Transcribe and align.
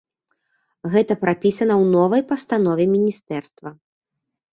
Гэта 0.93 1.17
прапісана 1.23 1.73
ў 1.81 1.91
новай 1.97 2.21
пастанове 2.31 2.87
міністэрства. 2.95 3.69